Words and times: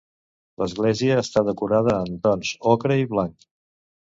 L'església 0.61 1.17
està 1.23 1.43
decorada 1.49 1.95
en 2.07 2.17
tons 2.25 2.55
ocre 2.73 2.99
i 3.03 3.07
blanc. 3.13 3.51